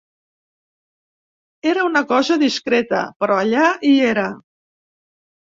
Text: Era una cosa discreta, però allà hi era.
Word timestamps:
Era 1.73 1.83
una 1.89 2.03
cosa 2.13 2.39
discreta, 2.45 3.03
però 3.25 3.39
allà 3.43 3.69
hi 3.91 3.93
era. 4.07 4.29